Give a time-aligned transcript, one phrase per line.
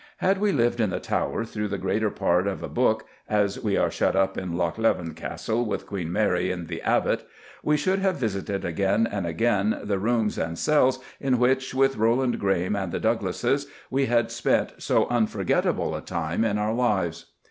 [0.17, 3.77] Had we lived in the Tower through the greater part of a book, as we
[3.77, 7.23] are shut up in Loch Leven Castle with Queen Mary in The Abbot,
[7.61, 12.39] we should have visited again and again the rooms and cells in which, with Roland
[12.39, 17.25] Graeme and the Douglases, we had spent so unforgettable a time in our lives.